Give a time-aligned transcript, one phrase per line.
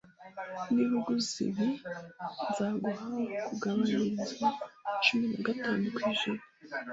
[0.73, 1.67] Niba uguze ibi,
[2.47, 2.97] nzaguha
[3.47, 4.47] kugabanyirizwa
[5.03, 6.43] cumi na gatanu kwijana